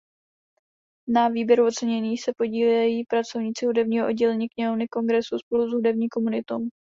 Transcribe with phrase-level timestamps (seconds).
[1.07, 6.57] Na výběru oceněných se podílejí pracovníci hudebního oddělení Knihovny Kongresu spolu s hudební komunitou.